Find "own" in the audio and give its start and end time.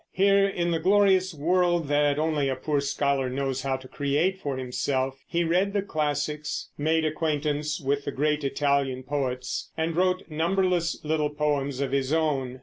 12.11-12.59